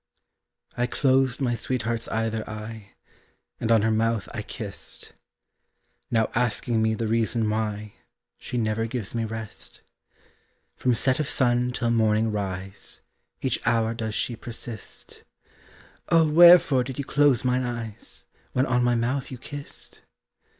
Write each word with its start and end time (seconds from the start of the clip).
I 0.75 0.87
closed 0.87 1.39
my 1.41 1.53
sweetheart's 1.53 2.07
either 2.07 2.49
eye, 2.49 2.93
And 3.59 3.71
on 3.71 3.83
her 3.83 3.91
mouth 3.91 4.27
I 4.33 4.41
kissed, 4.41 5.13
Now 6.09 6.31
asking 6.33 6.81
me 6.81 6.95
the 6.95 7.07
reason 7.07 7.47
why 7.47 7.93
She 8.39 8.57
never 8.57 8.87
gives 8.87 9.13
me 9.13 9.25
rest. 9.25 9.81
From 10.75 10.95
set 10.95 11.19
of 11.19 11.27
sun 11.27 11.71
till 11.71 11.91
morning 11.91 12.31
rise, 12.31 13.01
Each 13.41 13.59
hour 13.67 13.93
does 13.93 14.15
she 14.15 14.35
persist, 14.35 15.23
'Oh 16.09 16.27
wherefore 16.27 16.83
did 16.83 16.97
you 16.97 17.05
close 17.05 17.45
mine 17.45 17.61
eyes, 17.61 18.25
When 18.53 18.65
on 18.65 18.83
my 18.83 18.95
mouth 18.95 19.29
you 19.29 19.37
kissed?" 19.37 20.01